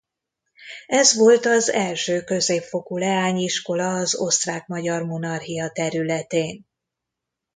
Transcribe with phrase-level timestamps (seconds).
[0.87, 6.65] Ez volt az első középfokú leányiskola az Osztrák–Magyar Monarchia területén.